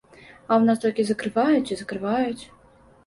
[0.49, 2.43] А ў нас толькі закрываюць і закрываюць.